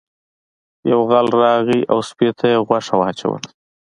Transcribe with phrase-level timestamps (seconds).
[0.91, 3.39] یو غل راغی او سپي ته یې غوښه واچوله.